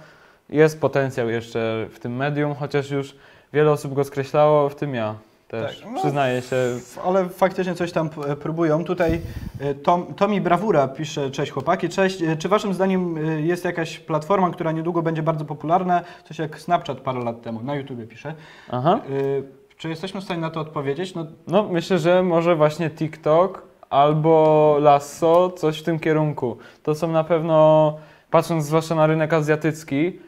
[0.49, 3.17] jest potencjał jeszcze w tym medium, chociaż już
[3.53, 5.15] wiele osób go skreślało, w tym ja
[5.49, 5.81] też.
[5.81, 6.57] Tak, no, Przyznaję się,
[7.05, 8.85] Ale faktycznie coś tam p- próbują.
[8.85, 9.21] Tutaj
[9.61, 12.23] y, Tom, Tomi Brawura pisze, cześć chłopaki, cześć.
[12.23, 16.01] Y, Czy waszym zdaniem y, jest jakaś platforma, która niedługo będzie bardzo popularna?
[16.25, 18.35] Coś jak Snapchat parę lat temu, na YouTubie pisze.
[18.71, 19.01] aha.
[19.11, 19.43] Y,
[19.77, 21.15] Czy jesteśmy w stanie na to odpowiedzieć?
[21.15, 26.57] No, No, myślę, że może właśnie TikTok albo Lasso, coś w tym kierunku.
[26.83, 27.97] To są na pewno,
[28.31, 30.21] patrząc zwłaszcza na rynek azjatycki,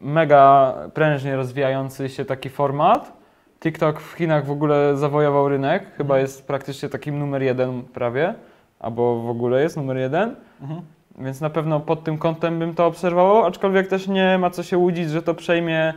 [0.00, 3.12] mega prężnie rozwijający się taki format.
[3.60, 8.34] TikTok w Chinach w ogóle zawojował rynek, chyba jest praktycznie takim numer jeden prawie,
[8.80, 10.36] albo w ogóle jest numer jeden.
[10.60, 10.80] mhm.
[11.18, 14.78] Więc na pewno pod tym kątem bym to obserwował, aczkolwiek też nie ma co się
[14.78, 15.94] łudzić, że to przejmie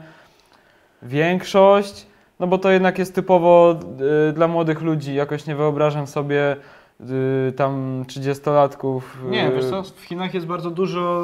[1.02, 2.08] większość,
[2.40, 3.80] no bo to jednak jest typowo
[4.30, 5.16] y, dla młodych ludzi.
[5.16, 6.56] Jakoś nie wyobrażam sobie,
[7.56, 9.02] tam 30-latków.
[9.30, 11.24] Nie, y, wiesz co, w Chinach jest bardzo dużo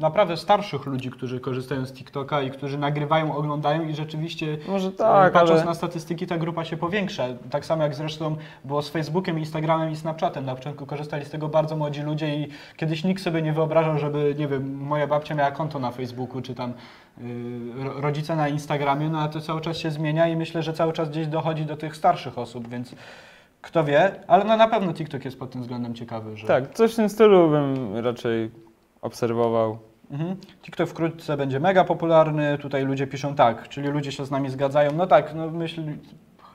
[0.00, 4.92] naprawdę starszych ludzi, którzy korzystają z TikToka i którzy nagrywają, oglądają i rzeczywiście Może e,
[4.92, 7.24] tak, patrząc ale na statystyki ta grupa się powiększa.
[7.50, 10.44] Tak samo jak zresztą było z Facebookiem, Instagramem i Snapchatem.
[10.44, 14.34] Na początku korzystali z tego bardzo młodzi ludzie i kiedyś nikt sobie nie wyobrażał, żeby,
[14.38, 19.08] nie wiem, moja babcia miała konto na Facebooku czy tam y, ro- rodzice na Instagramie,
[19.08, 21.76] no a to cały czas się zmienia i myślę, że cały czas gdzieś dochodzi do
[21.76, 22.94] tych starszych osób, więc
[23.64, 26.92] kto wie, ale no na pewno TikTok jest pod tym względem ciekawy, że tak, coś
[26.92, 28.50] w tym stylu bym raczej
[29.02, 29.78] obserwował.
[30.10, 30.36] Mhm.
[30.62, 32.58] TikTok wkrótce będzie mega popularny.
[32.58, 34.92] Tutaj ludzie piszą tak, czyli ludzie się z nami zgadzają.
[34.92, 35.82] No tak, no myśl,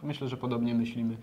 [0.03, 1.17] myślę, że podobnie myślimy.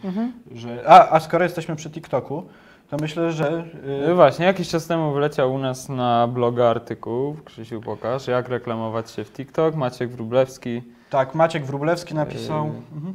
[0.52, 2.42] Że, a, a skoro jesteśmy przy TikToku,
[2.90, 3.64] to myślę, że.
[4.06, 8.48] No y, właśnie, jakiś czas temu wyleciał u nas na bloga artykuł, Krzysiu pokaż, jak
[8.48, 10.82] reklamować się w TikTok, Maciek Wróblewski.
[11.10, 12.66] tak, Maciek Wróblewski napisał.
[12.66, 12.72] Yy.
[12.94, 13.14] Mhm.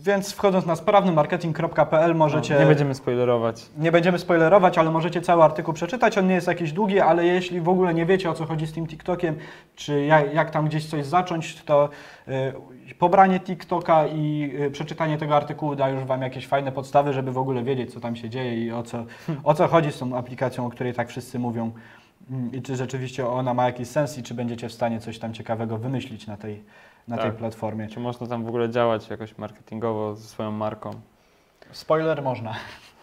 [0.00, 2.54] Więc wchodząc na sprawnymarketing.pl możecie.
[2.54, 3.66] No, nie będziemy spoilerować.
[3.78, 6.18] Nie będziemy spoilerować, ale możecie cały artykuł przeczytać.
[6.18, 8.72] On nie jest jakiś długi, ale jeśli w ogóle nie wiecie o co chodzi z
[8.72, 9.36] tym TikTokiem,
[9.76, 11.88] czy jak, jak tam gdzieś coś zacząć, to
[12.28, 17.32] y, pobranie TikToka i y, przeczytanie tego artykułu da już Wam jakieś fajne podstawy, żeby
[17.32, 19.04] w ogóle wiedzieć, co tam się dzieje i o co,
[19.44, 21.70] o co chodzi z tą aplikacją, o której tak wszyscy mówią.
[22.30, 25.34] Mm, I czy rzeczywiście ona ma jakiś sens i czy będziecie w stanie coś tam
[25.34, 26.64] ciekawego wymyślić na tej,
[27.08, 27.36] na tej Tak.
[27.36, 27.88] platformie.
[27.88, 30.90] Czy można tam w ogóle działać jakoś marketingowo ze swoją marką?
[31.72, 32.54] Spoiler można.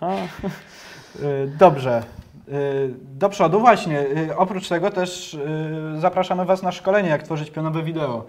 [1.23, 2.03] Y, Dobrze.
[2.47, 3.99] Y, Do przodu właśnie.
[3.99, 5.37] y, Oprócz tego też
[5.97, 8.25] zapraszamy Was na szkolenie, jak tworzyć pionowe wideo.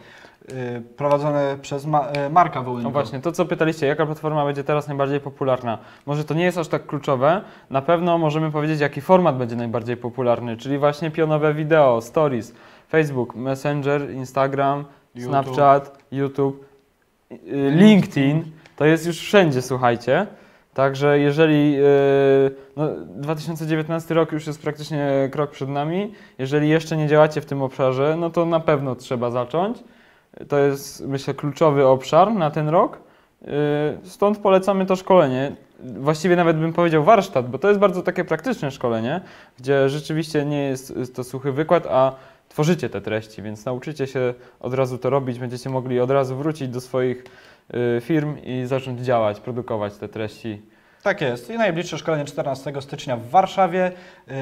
[0.96, 2.88] Prowadzone przez Ma- Marka Wołynko.
[2.88, 5.78] no właśnie, to co pytaliście, jaka platforma będzie teraz najbardziej popularna?
[6.06, 9.96] Może to nie jest aż tak kluczowe, na pewno możemy powiedzieć, jaki format będzie najbardziej
[9.96, 12.54] popularny, czyli właśnie pionowe wideo, stories,
[12.88, 15.30] Facebook, Messenger, Instagram, YouTube.
[15.30, 16.64] Snapchat, YouTube,
[17.32, 17.36] y,
[17.70, 18.44] LinkedIn,
[18.76, 20.26] to jest już wszędzie, słuchajcie.
[20.74, 27.08] Także jeżeli y, no, 2019 rok już jest praktycznie krok przed nami, jeżeli jeszcze nie
[27.08, 29.78] działacie w tym obszarze, no to na pewno trzeba zacząć.
[30.48, 32.98] To jest, myślę, kluczowy obszar na ten rok.
[33.42, 33.48] Y,
[34.08, 35.52] Stąd polecamy to szkolenie.
[35.80, 39.20] Właściwie nawet bym powiedział warsztat, bo to jest bardzo takie praktyczne szkolenie,
[39.58, 42.12] gdzie rzeczywiście nie jest to suchy wykład, a
[42.52, 46.68] tworzycie te treści, więc nauczycie się od razu to robić, będziecie mogli od razu wrócić
[46.68, 47.24] do swoich
[47.74, 50.62] y, firm i zacząć działać, produkować te treści.
[51.02, 51.50] Tak jest.
[51.50, 53.92] I najbliższe szkolenie 14 stycznia w Warszawie.
[54.28, 54.32] Y,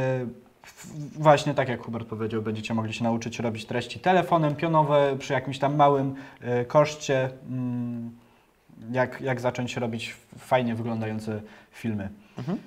[1.19, 5.59] Właśnie tak jak Hubert powiedział, będziecie mogli się nauczyć robić treści telefonem, pionowe, przy jakimś
[5.59, 6.15] tam małym
[6.63, 7.31] y, koszcie.
[7.51, 8.11] mm,
[8.93, 12.09] Jak, jak zacząć robić fajnie wyglądające filmy.
[12.39, 12.59] Mhm.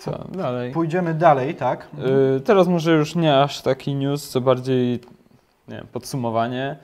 [0.00, 0.72] Co dalej?
[0.72, 1.88] Pójdziemy dalej, tak?
[2.36, 5.00] Y, teraz może już nie aż taki news, co bardziej
[5.68, 6.76] nie podsumowanie,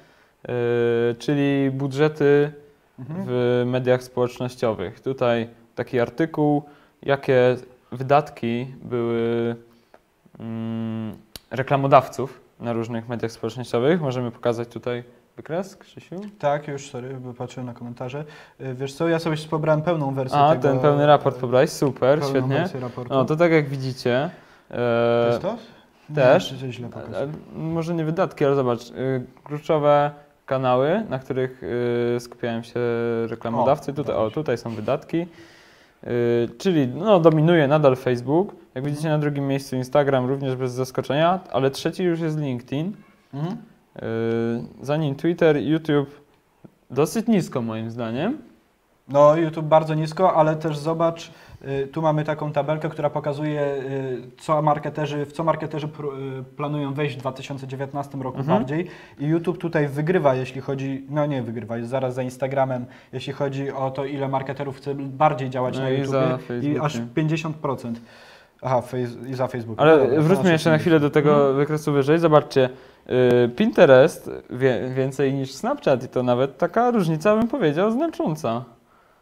[0.44, 2.52] y, czyli budżety
[2.98, 3.24] Mhm.
[3.28, 5.00] w mediach społecznościowych.
[5.00, 6.62] Tutaj taki artykuł,
[7.02, 7.56] jakie
[7.92, 9.56] wydatki były
[10.40, 11.12] mm,
[11.50, 14.00] reklamodawców na różnych mediach społecznościowych.
[14.00, 15.04] Możemy pokazać tutaj
[15.38, 16.20] wykres, Krzysiu?
[16.38, 18.24] Tak, już, sorry, bo patrzyłem na komentarze.
[18.60, 20.62] Y, Wiesz co, ja sobie pobrałem pełną wersję A, tego.
[20.62, 22.68] ten pełny raport pobrałeś, super, świetnie.
[23.10, 24.30] No to tak jak widzicie,
[24.68, 25.56] To e, jest to?
[26.10, 26.54] Nie, też.
[26.60, 26.88] czy źle?
[26.88, 30.10] E, Może nie wydatki, ale zobacz, y, kluczowe
[30.46, 31.62] kanały, na których
[32.16, 32.80] y, skupiają się
[33.26, 33.90] reklamodawcy.
[33.90, 35.26] O, tutaj, o, tutaj są wydatki.
[36.04, 38.54] Y, czyli no, dominuje nadal Facebook.
[38.74, 42.96] Jak widzicie na drugim miejscu Instagram również bez zaskoczenia, ale trzeci już jest LinkedIn.
[43.34, 43.56] Mhm.
[44.02, 46.10] Y, za nim Twitter, YouTube
[46.90, 48.38] dosyć nisko moim zdaniem.
[49.08, 51.30] No, YouTube bardzo nisko, ale też zobacz,
[51.64, 55.90] y, tu mamy taką tabelkę, która pokazuje, y, co marketerzy, w co marketerzy y,
[56.56, 58.58] planują wejść w 2019 roku Mhm.
[58.58, 58.86] bardziej.
[59.18, 63.72] I YouTube tutaj wygrywa, jeśli chodzi, no nie wygrywa, jest zaraz za Instagramem, jeśli chodzi
[63.72, 66.62] o to, ile marketerów chce bardziej działać No na YouTube.
[66.62, 68.00] I aż 50%.
[68.62, 68.82] Aha,
[69.28, 69.80] i za Facebook.
[69.80, 71.56] Ale dobra, wróćmy to jeszcze na chwilę do tego Mhm.
[71.56, 72.18] wykresu wyżej.
[72.18, 72.68] Zobaczcie,
[73.44, 78.64] y, Pinterest wie, więcej niż Snapchat i to nawet taka różnica, bym powiedział, znacząca.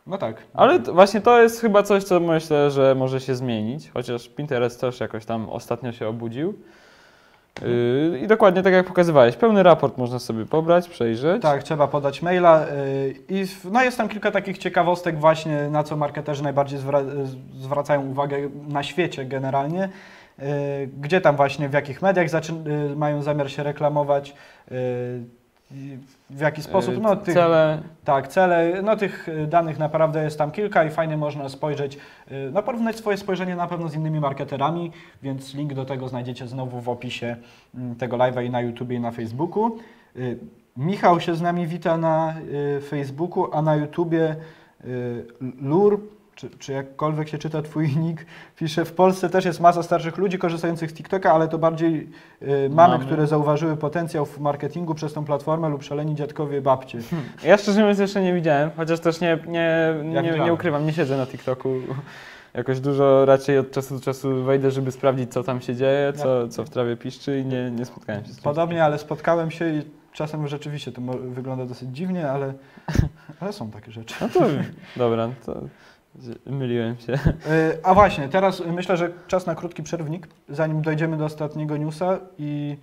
[0.07, 0.37] No tak.
[0.55, 4.81] Ale t- właśnie to jest chyba coś, co myślę, że może się zmienić, chociaż Pinterest
[4.81, 6.55] też jakoś tam ostatnio się obudził.
[7.63, 11.43] Yy, I dokładnie tak jak pokazywałeś, pełny raport można sobie pobrać, przejrzeć.
[11.43, 15.97] Tak, trzeba podać maila y, i no jest tam kilka takich ciekawostek właśnie, na co
[15.97, 18.37] marketerzy najbardziej zwra- zwracają uwagę
[18.69, 19.85] na świecie generalnie,
[20.39, 20.43] y,
[21.01, 24.35] gdzie tam właśnie, w jakich mediach zaczyn- y, mają zamiar się reklamować,
[24.73, 25.46] y, i
[26.31, 30.39] w jaki sposób, Yy, no tych, Cele, tak, cele, no tych y, danych naprawdę jest
[30.39, 31.99] tam kilka i fajnie można spojrzeć,
[32.31, 36.47] y, no porównać swoje spojrzenie na pewno z innymi marketerami, więc link do tego znajdziecie
[36.47, 37.37] znowu w opisie
[37.75, 39.79] mm, tego live'a i na YouTubie i na Facebooku.
[40.17, 40.39] Y,
[40.77, 42.35] Michał się z nami wita na
[42.79, 44.37] y, Facebooku, a na YouTubie
[44.85, 45.25] y,
[45.61, 46.01] Lur
[46.37, 50.39] czy, czy jakkolwiek się czyta twój nick, pisze, w Polsce też jest masa starszych ludzi
[50.39, 52.09] korzystających z TikToka, ale to bardziej
[52.43, 53.05] y, mamy, Mamy.
[53.05, 56.99] które zauważyły potencjał w marketingu przez tą platformę lub szaleni dziadkowie, babcie.
[57.45, 61.17] Ja szczerze mówiąc jeszcze nie widziałem, chociaż też nie, nie, nie, nie ukrywam, nie siedzę
[61.17, 61.75] na TikToku.
[62.55, 66.49] Jakoś dużo raczej od czasu do czasu wejdę, żeby sprawdzić, co tam się dzieje, co,
[66.49, 68.45] co w trawie piszczy i nie, nie spotkałem się z tym.
[68.45, 72.55] Podobnie, ale spotkałem się i czasem rzeczywiście to wygląda dosyć dziwnie, ale,
[73.41, 74.15] ale są takie rzeczy.
[74.21, 74.41] No to
[74.97, 75.61] dobra, to
[76.47, 77.13] myliłem się.
[77.13, 77.19] Y,
[77.83, 82.77] A właśnie, teraz myślę, że czas na krótki przerwnik, zanim dojdziemy do ostatniego newsa i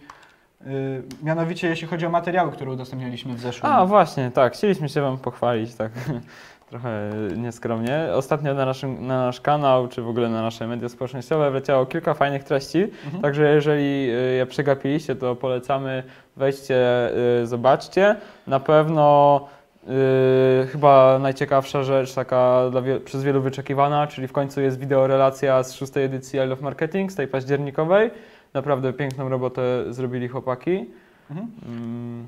[0.68, 3.72] y, mianowicie jeśli chodzi o materiały, które udostępniliśmy w zeszłym.
[3.72, 5.92] A właśnie, tak, chcieliśmy się Wam pochwalić, tak
[6.70, 8.00] trochę nieskromnie.
[8.14, 12.14] Ostatnio na, naszym, na nasz kanał, czy w ogóle na nasze media społecznościowe wleciało kilka
[12.14, 13.22] fajnych treści, Mhm.
[13.24, 16.04] także jeżeli y, je przegapiliście, to polecamy,
[16.36, 17.10] wejdźcie,
[17.44, 18.16] zobaczcie.
[18.48, 19.48] Na pewno
[19.88, 25.08] y, chyba najciekawsza rzecz, taka dla wie, przez wielu wyczekiwana, czyli w końcu jest wideo
[25.08, 28.12] relacja z szóstej edycji I Love Marketing, z tej październikowej.
[28.54, 30.86] Naprawdę piękną robotę zrobili chłopaki.
[31.30, 31.52] Mhm.
[31.66, 32.28] Mm,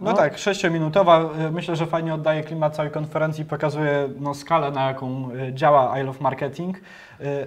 [0.00, 0.16] No, No.
[0.16, 1.20] tak, sześciominutowa.
[1.48, 5.98] Y, Myślę, że fajnie oddaje klimat całej konferencji, pokazuje no, skalę, na jaką y, działa
[6.00, 6.76] I Love Marketing.
[6.76, 6.82] Y,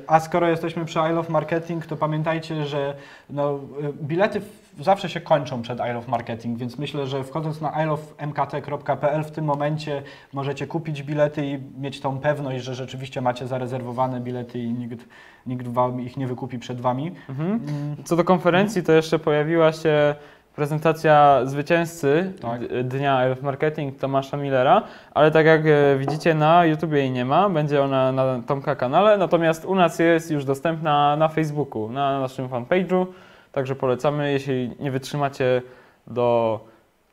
[0.08, 2.94] A skoro jesteśmy przy I Love Marketing, to pamiętajcie, że
[3.30, 3.60] no,
[4.02, 4.42] bilety
[4.80, 9.46] zawsze się kończą przed I Love Marketing, więc myślę, że wchodząc na ilovemkt.pl w tym
[9.46, 15.06] momencie możecie kupić bilety i mieć tą pewność, że rzeczywiście macie zarezerwowane bilety i nikt,
[15.46, 17.12] nikt wam ich nie wykupi przed wami.
[17.30, 17.50] mhm.
[17.52, 20.16] Mm, Co do konferencji, to jeszcze pojawiła się
[20.60, 22.84] prezentacja zwycięzcy Tak.
[22.84, 27.50] dnia Elf Marketing Tomasza Millera, ale tak jak e, widzicie na YouTubie jej nie ma,
[27.50, 32.48] będzie ona na Tomka kanale, natomiast u nas jest już dostępna na Facebooku, na naszym
[32.48, 33.06] fanpage'u,
[33.52, 35.62] także polecamy, jeśli nie wytrzymacie
[36.08, 36.60] do...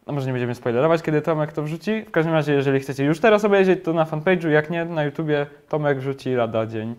[0.06, 2.02] No może nie będziemy spoilerować, kiedy Tomek to wrzuci.
[2.02, 5.46] W każdym razie, jeżeli chcecie już teraz obejrzeć, to na fanpage'u, jak nie, na YouTubie
[5.68, 6.94] Tomek wrzuci lada dzień.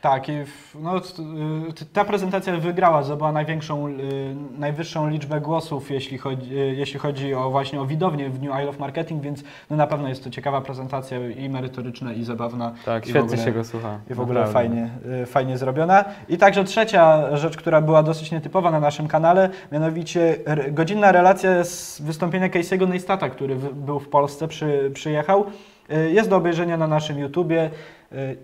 [0.00, 0.92] Tak, i w, no,
[1.92, 3.92] ta prezentacja wygrała, zdobyła największą, y,
[4.58, 8.64] najwyższą liczbę głosów, jeśli chodzi, y, jeśli chodzi o właśnie o widownię w New I
[8.66, 13.06] Love Marketing, więc no, na pewno jest to ciekawa prezentacja i merytoryczna, i zabawna, Tak,
[13.06, 13.98] I świetnie ogóle- się go słucha.
[14.10, 14.68] i w ogóle naprawdę.
[14.68, 14.90] fajnie,
[15.22, 16.04] y, fajnie zrobiona.
[16.28, 20.36] I także trzecia rzecz, która była dosyć nietypowa na naszym kanale, mianowicie
[20.70, 25.44] godzinna relacja z wystąpienia Casey'ego Neistata, który w, był w Polsce, przy, przyjechał.
[26.10, 27.70] Jest do obejrzenia na naszym YouTubie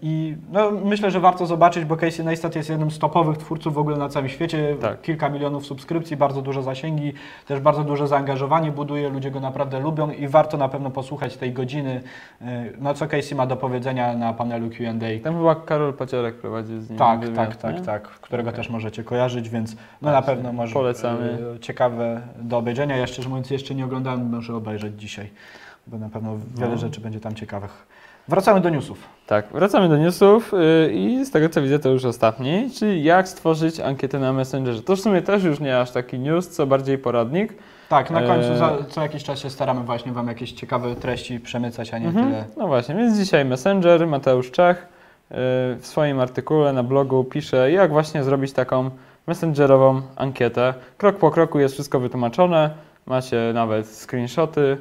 [0.02, 3.78] i no, myślę, że warto zobaczyć, bo Casey Neistat jest jednym z topowych twórców w
[3.78, 4.76] ogóle na całym świecie.
[4.80, 5.02] Tak.
[5.02, 7.12] Kilka milionów subskrypcji, bardzo duże zasięgi,
[7.46, 11.52] też bardzo duże zaangażowanie buduje, ludzie go naprawdę lubią i warto na pewno posłuchać tej
[11.52, 12.02] godziny,
[12.42, 12.44] y,
[12.80, 15.24] no co Casey ma do powiedzenia na panelu Q&A.
[15.24, 17.80] Tam chyba Karol Paciorek prowadził z nim Tak, wywiad, tak, tak, nie?
[17.82, 18.56] tak, którego Okej.
[18.62, 21.38] też możecie kojarzyć, więc no na pewno może polecamy.
[21.56, 22.96] e, ciekawe do obejrzenia.
[22.96, 25.30] Ja szczerze mówiąc jeszcze nie oglądałem, muszę obejrzeć dzisiaj,
[25.86, 26.78] bo na pewno wiele No.
[26.78, 27.86] rzeczy będzie tam ciekawych.
[28.28, 28.98] Wracamy do newsów.
[29.26, 30.52] Tak, wracamy do newsów
[30.86, 34.82] yy, i z tego co widzę to już ostatni, czyli jak stworzyć ankietę na Messengerze.
[34.82, 37.52] To w sumie też już nie aż taki news, co bardziej poradnik.
[37.88, 38.58] Tak, na końcu Eee.
[38.58, 42.26] za, co jakiś czas się staramy właśnie Wam jakieś ciekawe treści przemycać, a nie Mhm.
[42.26, 42.44] tyle.
[42.56, 44.76] No właśnie, więc dzisiaj Messenger, Mateusz Czech
[45.30, 45.36] yy,
[45.76, 48.90] w swoim artykule na blogu pisze jak właśnie zrobić taką
[49.26, 50.74] messengerową ankietę.
[50.98, 52.70] Krok po kroku jest wszystko wytłumaczone,
[53.06, 54.76] macie nawet screenshoty.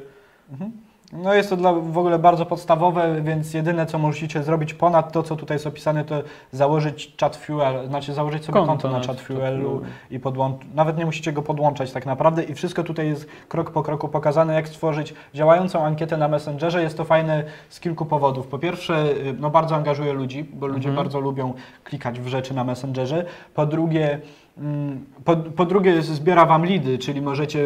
[0.52, 0.72] Mhm.
[1.12, 5.22] No jest to dla, w ogóle bardzo podstawowe, więc jedyne co musicie zrobić ponad to,
[5.22, 6.14] co tutaj jest opisane, to
[6.52, 10.68] założyć chat fuel, znaczy założyć sobie konto, na chat fuelu i podłączyć.
[10.74, 14.54] Nawet nie musicie go podłączać tak naprawdę i wszystko tutaj jest krok po kroku pokazane,
[14.54, 16.82] jak stworzyć działającą ankietę na Messengerze.
[16.82, 18.46] Jest to fajne z kilku powodów.
[18.46, 20.96] Po pierwsze, y, no bardzo angażuje ludzi, bo ludzie Mhm.
[20.96, 21.52] bardzo lubią
[21.84, 23.24] klikać w rzeczy na Messengerze.
[23.54, 24.20] Po drugie,
[25.24, 27.58] po, po drugie zbiera Wam lidy, czyli możecie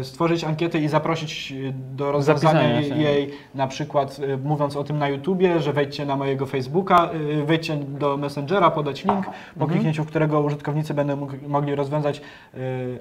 [0.00, 4.98] y, stworzyć ankietę i zaprosić y, do rozwiązania jej, na przykład y, mówiąc o tym
[4.98, 7.10] na YouTubie, że wejdźcie na mojego Facebooka,
[7.44, 9.30] wejdźcie do Messengera, podać link, po
[9.60, 9.70] Mhm.
[9.70, 12.20] kliknięciu którego użytkownicy będą mógł- mogli rozwiązać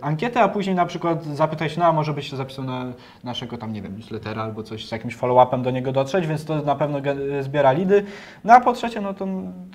[0.01, 2.85] ankietę, a później na przykład zapytać, no a może byś się zapisał na
[3.23, 6.61] naszego tam, nie wiem, newslettera albo coś z jakimś follow-upem do niego dotrzeć, więc to
[6.61, 6.99] na pewno
[7.41, 8.03] zbiera lidy.
[8.43, 9.27] No a po trzecie, no to,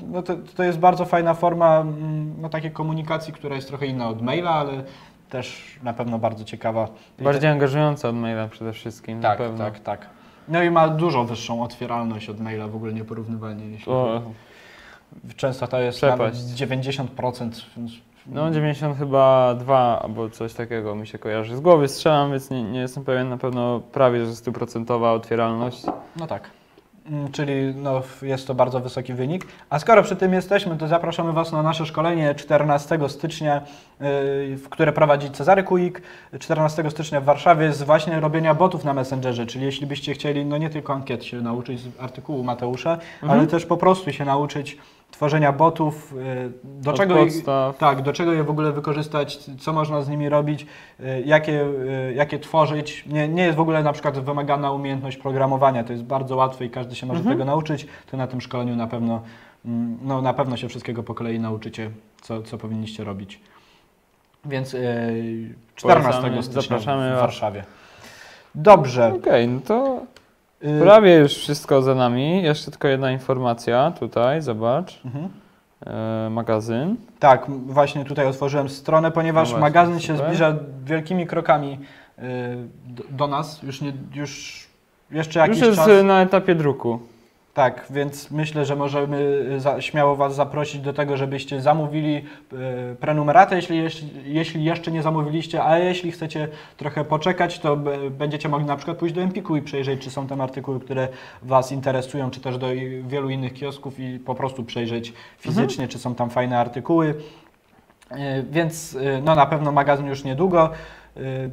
[0.06, 4.08] no to, to jest bardzo fajna forma mm, no, takiej komunikacji, która jest trochę inna
[4.08, 4.72] od maila, ale
[5.30, 6.88] też na pewno bardzo ciekawa.
[7.18, 9.64] Bardziej angażująca od maila przede wszystkim, tak, na pewno.
[9.64, 10.06] tak, tak.
[10.48, 13.64] No i ma dużo wyższą otwieralność od maila, w ogóle nieporównywalnie.
[13.66, 14.22] Jeśli O,
[15.36, 16.20] Często to jest Przepaść.
[16.20, 17.50] nawet 90%.
[17.76, 17.92] więc-
[18.26, 21.56] no 90 chyba 2 albo coś takiego mi się kojarzy.
[21.56, 25.82] Z głowy strzelam, więc nie, nie jestem pewien, na pewno prawie, że stuprocentowa otwieralność.
[26.16, 26.50] No tak.
[27.06, 29.46] Mm, czyli no, jest to bardzo wysoki wynik.
[29.70, 33.60] A skoro przy tym jesteśmy, to zapraszamy Was na nasze szkolenie 14 stycznia,
[34.56, 36.02] w które prowadzi Cezary Kuik.
[36.38, 40.58] 14 stycznia w Warszawie z właśnie robienia botów na Messengerze, czyli jeśli byście chcieli no
[40.58, 43.30] nie tylko ankiet się nauczyć z artykułu Mateusza, Mhm.
[43.40, 44.78] ale też po prostu się nauczyć
[45.10, 47.78] tworzenia botów, yy, do Od czego je- podstaw.
[47.78, 50.66] tak, do czego je w ogóle wykorzystać, co można z nimi robić,
[51.00, 53.04] y, jakie, y, jakie tworzyć.
[53.06, 56.70] Nie, nie jest w ogóle na przykład wymagana umiejętność programowania, to jest bardzo łatwe i
[56.70, 57.36] każdy się może Mhm.
[57.36, 57.86] tego nauczyć.
[58.10, 59.20] To na tym szkoleniu na pewno,
[59.64, 61.90] mm, no, na pewno się wszystkiego po kolei nauczycie,
[62.22, 63.40] co, co powinniście robić.
[64.44, 67.20] Więc y, 14 Polecamy, stycznia zapraszamy w.
[67.20, 67.64] Warszawie.
[68.54, 69.12] Dobrze.
[69.14, 70.19] Okej, no to y,
[70.80, 72.42] prawie już wszystko za nami.
[72.42, 75.00] Jeszcze tylko jedna informacja tutaj, zobacz.
[75.04, 75.28] mhm.
[75.86, 76.96] E, magazyn.
[77.18, 80.26] Tak, właśnie tutaj otworzyłem stronę, ponieważ No właśnie, magazyn się super.
[80.26, 81.78] zbliża wielkimi krokami
[82.18, 82.22] y,
[82.86, 83.62] do, do nas.
[83.62, 84.66] Już, nie, już
[85.10, 86.04] jeszcze jakiś Już jest czas.
[86.04, 87.00] na etapie druku.
[87.60, 89.16] Tak, więc myślę, że możemy
[89.56, 93.82] y, za, śmiało Was zaprosić do tego, żebyście zamówili y, prenumeratę, jeśli,
[94.24, 97.76] jeśli, jeszcze nie zamówiliście, a jeśli chcecie trochę poczekać, to
[98.10, 101.08] będziecie mogli na przykład pójść do Empiku i przejrzeć, czy są tam artykuły, które
[101.42, 102.66] Was interesują, czy też do
[103.02, 107.14] wielu innych kiosków i po prostu przejrzeć fizycznie, czy są tam fajne artykuły.
[108.12, 108.16] Y,
[108.50, 110.70] Więc no, na pewno magazyn już niedługo.
[111.16, 111.50] Y,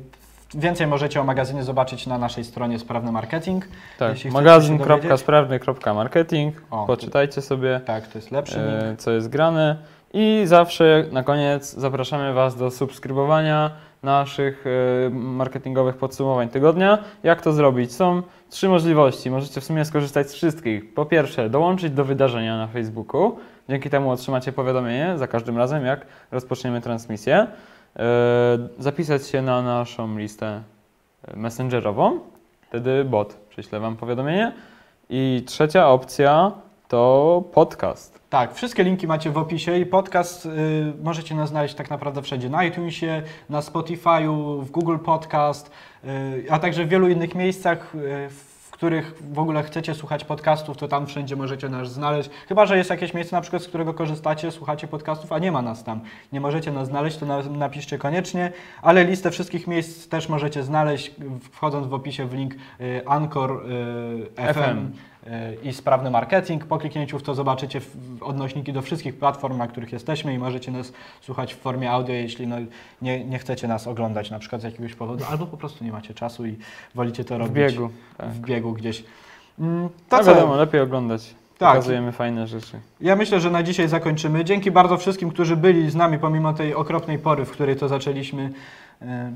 [0.56, 3.66] Więcej możecie o magazynie zobaczyć na naszej stronie Sprawny Marketing.
[4.00, 6.62] Tak, magazyn.sprawny.marketing.
[6.88, 9.76] Poczytajcie sobie, Tak, to jest lepszy e, co jest grane.
[10.14, 13.72] I zawsze na koniec zapraszamy Was do subskrybowania
[14.04, 14.70] naszych e,
[15.10, 16.98] marketingowych podsumowań tygodnia.
[17.24, 17.94] Jak to zrobić?
[17.94, 19.32] Są trzy możliwości.
[19.32, 20.94] Możecie w sumie skorzystać z wszystkich.
[20.94, 23.38] Po pierwsze, dołączyć do wydarzenia na Facebooku.
[23.70, 27.48] Dzięki temu otrzymacie powiadomienie za każdym razem, jak rozpoczniemy transmisję.
[27.98, 30.62] E, Zapisać się na naszą listę
[31.28, 32.20] e, messengerową.
[32.62, 34.54] Wtedy bot prześle Wam powiadomienie.
[35.10, 36.52] I trzecia opcja
[36.88, 38.20] to podcast.
[38.30, 40.50] Tak, wszystkie linki macie w opisie i podcast y,
[41.04, 42.50] możecie nas znaleźć tak naprawdę wszędzie.
[42.50, 45.72] Na iTunesie, na Spotify'u, w Google Podcast,
[46.04, 48.30] y, a także w wielu innych miejscach, y,
[48.78, 52.30] których w ogóle chcecie słuchać podcastów, to tam wszędzie możecie nas znaleźć.
[52.48, 55.62] Chyba, że jest jakieś miejsce na przykład, z którego korzystacie, słuchacie podcastów, a nie ma
[55.62, 56.02] nas tam.
[56.34, 61.12] Nie możecie nas znaleźć, to na, napiszcie koniecznie, ale listę wszystkich miejsc też możecie znaleźć,
[61.52, 64.54] wchodząc w opisie w link y, Anchor y, FM.
[64.54, 64.92] FM.
[65.64, 66.66] I sprawny marketing.
[66.66, 70.72] Po kliknięciu w to zobaczycie w- odnośniki do wszystkich platform, na których jesteśmy i możecie
[70.72, 72.56] nas słuchać w formie audio, jeśli no,
[73.02, 76.14] nie, nie chcecie nas oglądać na przykład z jakiegoś powodu, albo po prostu nie macie
[76.14, 76.56] czasu i
[76.96, 77.90] wolicie to W robić biegu.
[78.18, 78.30] Tak.
[78.30, 79.04] w biegu gdzieś.
[79.60, 80.34] Mm, To no co?
[80.36, 81.36] wiadomo, lepiej oglądać.
[81.58, 81.70] Tak.
[81.70, 82.80] Pokazujemy fajne rzeczy.
[83.02, 84.46] Ja myślę, że na dzisiaj zakończymy.
[84.46, 88.50] Dzięki bardzo wszystkim, którzy byli z nami pomimo tej okropnej pory, w której to zaczęliśmy,
[89.02, 89.32] e,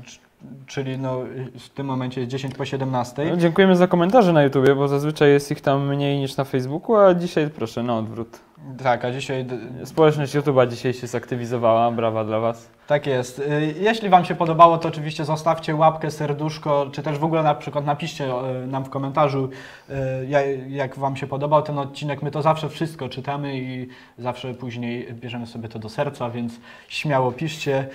[0.66, 1.18] czyli no,
[1.58, 3.26] w tym momencie jest 10 po 17.
[3.30, 6.96] No, dziękujemy za komentarze na YouTubie, bo zazwyczaj jest ich tam mniej niż na Facebooku,
[6.96, 8.40] a dzisiaj proszę, na odwrót.
[8.82, 9.46] Tak, a dzisiaj
[9.84, 12.70] Społeczność YouTube'a dzisiaj się zaktywizowała, brawa dla Was.
[12.86, 13.38] Tak jest.
[13.38, 17.54] Y, Jeśli Wam się podobało, to oczywiście zostawcie łapkę, serduszko, czy też w ogóle na
[17.54, 18.24] przykład napiszcie
[18.62, 19.48] y, nam w komentarzu,
[19.90, 19.94] y,
[20.28, 22.22] ja- jak Wam się podobał ten odcinek.
[22.22, 26.52] My to zawsze wszystko czytamy i zawsze później bierzemy sobie to do serca, więc
[26.88, 27.86] śmiało piszcie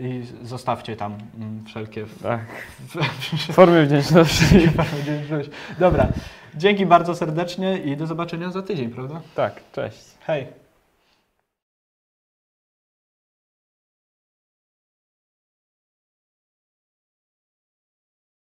[0.00, 2.06] i zostawcie tam mm, wszelkie.
[2.22, 2.40] Tak.
[3.52, 4.44] Formy wdzięczności.
[5.02, 5.50] wdzięczność.
[5.78, 6.06] Dobra,
[6.56, 9.20] dzięki bardzo serdecznie i do zobaczenia za tydzień, prawda?
[9.34, 9.98] Tak, cześć.
[10.20, 10.63] Hej!